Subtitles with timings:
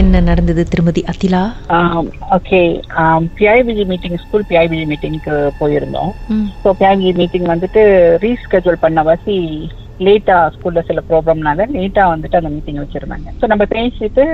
[0.00, 1.40] என்ன நடந்தது திருமதி அத்திலா?
[2.36, 2.60] ஓகே
[3.38, 6.10] பிஐபிஜி மீட்டிங் ஸ்கூல் பிஐபிஜி மீட்டிங்க்கு போயிருந்தோம்.
[6.62, 7.82] ஸோ பிஐபிஜி மீட்டிங் வந்துட்டு
[8.24, 9.36] ரீஸ்கெட்யூல் பண்ண வாசி
[10.06, 13.28] லேட்டா ஸ்கூல்ல சில ப்ரோக்ராம்னால லேட்டா வந்துட்டு அந்த மீட்டிங் வச்சிருந்தாங்க.
[13.40, 14.24] ஸோ நம்ம பேசிட்டு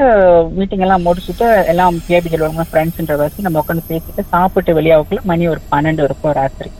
[0.59, 6.07] மீட்டிங் எல்லாம் முடிச்சுட்டு எல்லாம் பிஐபிஜியில் ஃப்ரெண்ட்ஸ்ன்ற வாசி நம்ம உட்காந்து பேசிட்டு சாப்பிட்டு வெளியாகக்குள்ள மணி ஒரு பன்னெண்டு
[6.09, 6.71] இருக்கும் ராத்திரி.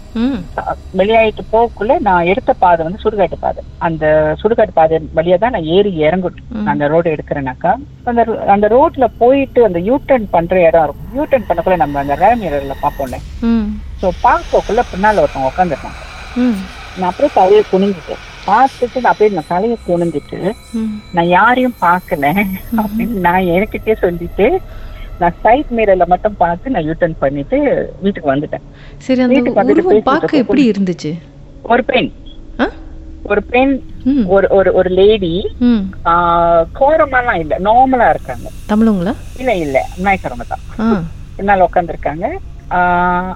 [0.99, 3.63] வெளியாயிட்டு போகக்குள்ள நான் எடுத்த பாதை வந்து சுடுகாட்டு பாதை.
[3.87, 4.05] அந்த
[4.41, 6.67] சுடுகாட்டு பாதை வழியா தான் நான் ஏறி இறங்கட்டும்.
[6.73, 7.73] அந்த ரோடு எடுக்கிறேனாக்கா.
[8.11, 11.09] அந்த அந்த ரோட்ல போயிட்டு அந்த யூ டர்ன் பண்ற இடம் இருக்கும்.
[11.19, 13.19] யூ டர்ன் பண்ணக்குள்ள நம்ம அந்த ரேமியர்ல பார்ப்போம்ல.
[13.51, 13.67] ம்,
[14.03, 15.99] ஸோ பார்க்கக்குள்ள பின்னால ஒருத்தவங்க உட்காந்துருக்காங்க
[16.99, 20.39] நான் அப்படியே தலையை குனிஞ்சிட்டேன் பார்த்துட்டு நான் அப்படியே நான் தலையை குனிஞ்சிட்டு.
[21.17, 22.27] நான் யாரையும் பார்க்கல
[22.83, 24.47] அப்படின்னு நான் எனக்கிட்டே சொல்லிட்டு
[25.23, 27.59] நான் சைட் மிரர்ல மட்டும் பார்த்து நான் யூ டர்ன் பண்ணிட்டு
[28.01, 28.65] வீட்டுக்கு வந்துட்டேன்.
[28.99, 29.41] சரி அந்த
[29.73, 30.43] உருவம் பார்க்க.
[30.43, 31.13] எப்படி இருந்துச்சு?
[31.65, 32.11] ஒரு பெண்?
[33.25, 33.73] ஒரு பெண்
[34.27, 35.33] ஒரு ஒரு ஒரு லேடி
[35.67, 35.83] ம்.
[36.79, 38.49] கோரமாலாம் இல்ல நார்மலா இருக்காங்க.
[38.73, 39.13] தமிழுங்களா?
[39.39, 40.65] இல்ல இல்ல நாய்க்காரங்க தான்.
[40.79, 40.89] ஆ.
[41.39, 42.25] பின்னால உட்காந்துருக்காங்க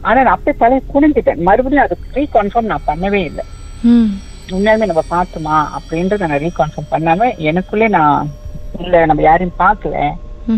[0.04, 1.42] ஆனா நான் அப்படியே தலையை குனிஞ்சிட்டேன்.
[1.48, 3.44] மறுபடியும் அது ரீகன்ஃபார்ம் நான் பண்ணவே இல்லை.
[4.52, 8.28] உண்மையாலுமே நம்ம பார்த்தோமா அப்படின்றத நான் ரீகன்ஃபார்ம் பண்ணாம எனக்குள்ளே நான்
[8.78, 9.96] இல்ல நம்ம யாரையும் பார்க்கல.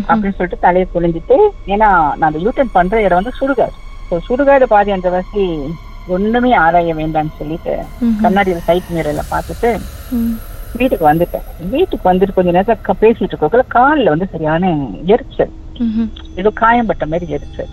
[0.09, 1.37] அப்படின்னு சொல்லிட்டு தலையை குனிஞ்சிட்டு
[1.73, 3.75] ஏன்னா நான் அந்த யூட்டன் பண்ற இடம் வந்து சுடுகாடு.
[4.09, 5.43] ஸோ சுடுகாடு பாதி அந்த வசி
[6.15, 7.73] ஒண்ணுமே ஆராய வேண்டாம்னு சொல்லிட்டு
[8.23, 9.71] கண்ணாடியில் சைட் மிரர்ல பார்த்துட்டு.
[10.79, 11.45] வீட்டுக்கு வந்துட்டேன்.
[11.73, 13.73] வீட்டுக்கு வந்துட்டு கொஞ்ச நேரத்துல பேசிட்டு இருக்கோம்.
[13.77, 14.71] காலில் வந்து சரியான
[15.13, 15.53] எரிச்சல்.
[16.39, 17.71] ஏதோ காயம்பட்ட மாதிரி எரிச்சல்.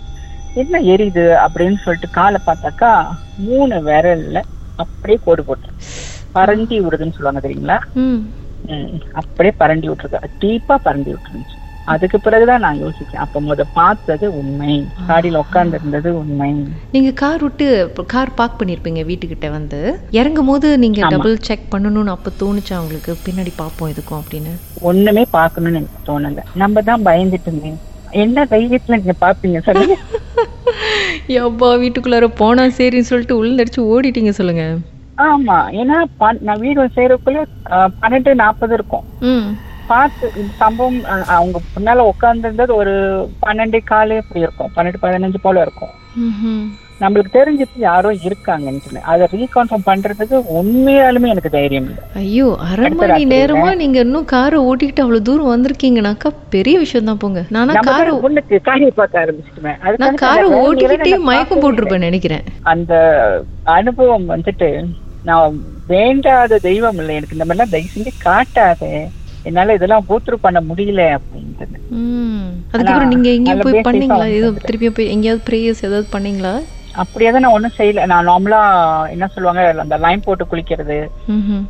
[0.61, 2.91] என்ன எரியுது அப்படின்னு சொல்லிட்டு காலை பார்த்தாக்கா
[3.47, 4.39] மூணு விரல்ல
[4.83, 5.69] அப்படியே கோடு போட்டு.
[6.37, 7.77] பரண்டி விடுதுன்னு சொல்லுவாங்க தெரியுங்களா?
[9.19, 10.29] அப்படியே பரண்டி விட்டுருக்கு.
[10.41, 11.57] டீப்பா பரண்டி விட்டுருந்துச்சு.
[11.87, 13.23] அதுக்கு பிறகுதான் நான் யோசிச்சேன்.
[13.25, 14.73] அப்ப முத பார்த்தது உண்மை.
[15.07, 16.49] காடியில உட்கார்ந்து இருந்தது உண்மை.
[16.93, 17.67] நீங்க கார் விட்டு
[18.09, 19.79] கார் பார்க் பண்ணிருப்பீங்க வீட்டுக்கிட்ட வந்து.
[20.17, 20.99] இறங்கும் போது நீங்க.
[21.07, 23.13] டபுள் செக் பண்ணணும்னு அப்ப தோணுச்சா உங்களுக்கு?
[23.25, 24.53] பின்னாடி பார்ப்போம் இதுக்கும் அப்படின்னு.
[24.89, 26.41] ஒண்ணுமே பார்க்கணும்னு எனக்கு தோணல.
[26.55, 27.79] நம்ம தான் பயந்துட்டு இருந்தேன்
[28.13, 29.95] என்ன தைரியத்துல நீங்க பாப்பீங்க சொல்லுங்க.
[31.35, 34.63] யப்பா வீட்டுக்குள்ளார போனா சரின்னு சொல்லிட்டு உள்ள அடிச்சு ஓடிட்டீங்க சொல்லுங்க.
[35.17, 35.57] ஆமா.
[35.79, 35.97] ஏன்னா
[36.41, 37.39] நான் வீடு சேரக்குள்ள
[38.01, 39.05] பன்னெண்டு நாற்பது இருக்கும்.
[39.91, 40.99] பார்த்து சம்பவம்
[41.35, 42.95] அவங்க முன்னால உட்கார்ந்துருந்தது ஒரு
[43.45, 44.73] பன்னெண்டு காலு இப்படி இருக்கும்.
[44.75, 45.95] பன்னெண்டு பதினஞ்சு போல இருக்கும்.
[47.01, 49.01] நம்மளுக்கு தெரிஞ்சிட்டு யாரோ இருக்காங்கன்னு சொல்லி.
[49.11, 52.03] அதை ரீகன்ஃபார்ம் பண்றதுக்கு உண்மையாலுமே எனக்கு தைரியம் இல்லை.
[52.21, 53.25] ஐயோ அரை மணி.
[53.33, 57.43] நேரமா நீங்க இன்னும் காரை ஓட்டிக்கிட்டு அவ்வளவு தூரம் வந்திருக்கீங்கனாக்கா பெரிய விஷயம் தான் போங்க.
[57.57, 62.47] நானா காரை முன்னுக்கு காரியை பார்க்க ஆரம்பிச்சிட்டுவேன் நான் காரை ஓட்டிக்கிட்டே மயக்கம் போட்டிருப்பேன் நினைக்கிறேன்.
[62.73, 62.93] அந்த
[63.77, 64.71] அனுபவம் வந்துட்டு
[65.29, 65.61] நான்
[65.93, 67.13] வேண்டாத தெய்வம் இல்லை.
[67.19, 68.83] எனக்கு இந்த மாதிரிலாம் தயவு செஞ்சு காட்டாத.
[69.47, 71.65] என்னால இதெல்லாம் பூத்துரு பண்ண முடியல அப்படின்ட்டு.
[72.73, 74.17] அதுக்கப்புறம் நீங்க எங்கேயும் போய் பண்ணீங்களா?
[74.17, 74.67] safe ஆ ஏதோ வந்துட்டேன்.
[74.69, 76.53] திருப்பியும் போய் எங்கேயாவது ப்ரேயர்ஸ் ஏதாவது பண்ணீங்களா?
[76.93, 78.05] அப்படியே தான் நான் ஒண்ணும் செய்யல.
[78.05, 78.59] நான் நார்மலா
[79.13, 80.97] என்ன சொல்லுவாங்க அந்த லைம் போட்டு குளிக்கிறது.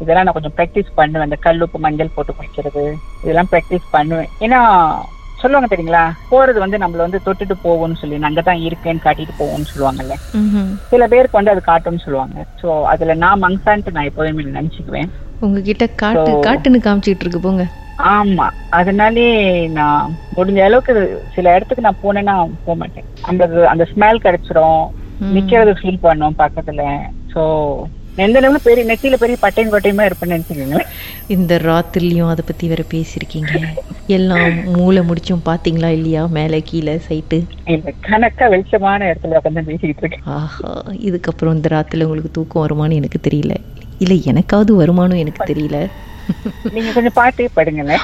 [0.03, 1.27] இதெல்லாம் நான் கொஞ்சம் ப்ராக்டிஸ் பண்ணுவேன்.
[1.27, 2.83] அந்த கல்லுப்பு மஞ்சள் போட்டு குளிக்கிறது.
[3.23, 4.29] இதெல்லாம் ப்ராக்டிஸ் பண்ணுவேன்.
[4.41, 4.59] ஏன்னா
[5.41, 6.03] சொல்லுவாங்க தெரியுங்களா?
[6.31, 10.15] போறது வந்து நம்மள வந்து தொட்டுட்டு போகும்னு சொல்லி நான் அங்கதான் இருக்கேன்னு காட்டிட்டு போவோம்னு சொல்லுவாங்கல்ல.
[10.91, 12.45] சில பேருக்கு வந்து அது காட்டும்னு சொல்லுவாங்க.
[12.61, 15.09] சோ அதுல நான் மங்சான்ட்டு நான் எப்போதுமே நினைச்சுக்குவேன்.
[15.41, 17.63] உங்ககிட்ட காட்டு காட்டுன்னு காமிச்சிட்டு இருக்கு போங்க.
[18.11, 18.47] ஆமா.
[18.77, 19.27] அதனாலே
[19.71, 20.93] நான் முடிஞ்ச அளவுக்கு
[21.35, 23.07] சில இடத்துக்கு நான் போனேன்னா போக மாட்டேன்.
[23.23, 24.83] அந்த அந்த ஸ்மெல் கிடைச்சிரும்.
[25.31, 26.81] நிக்கிறது ஃபீல் பண்ணும் பக்கத்துல.
[27.33, 27.41] சோ
[28.17, 30.77] எந்த நேரமும் பெரிய நெத்தியில பெரிய பட்டையும் கொட்டையுமா இருப்பேன்னு நினைச்சுக்கோங்க
[31.35, 33.55] இந்த ராத்திரிலையும் அதை பத்தி வேற பேசியிருக்கீங்க.
[34.09, 36.23] எல்லாம் மூளை முடிச்சும் பாத்தீங்களா இல்லையா?
[36.29, 40.25] மேலே கீழே சைட்டு இல்ல கணக்கா வெளிச்சமான இடத்துல உட்காந்து பேசிக்கிட்டு இருக்கேன்.
[40.35, 40.71] ஆஹா.
[41.07, 43.55] இதுக்கப்புறம் இந்த ராத்திரில உங்களுக்கு தூக்கம் வருமான்னு எனக்கு தெரியல.
[44.03, 45.77] இல்ல எனக்காவது வருமானம் எனக்கு தெரியல.
[46.75, 48.03] நீங்க கொஞ்சம் பாட்டே படுங்களேன்.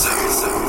[0.00, 0.59] Sound, sound.